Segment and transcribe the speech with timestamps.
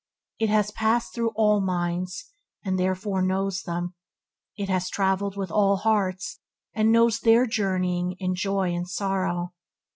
[0.39, 2.31] It has passed through all minds,
[2.65, 3.93] and therefore knows them.
[4.57, 6.39] It has traveled with all hearts,
[6.73, 9.53] and knows their journeying in joy and sorrow.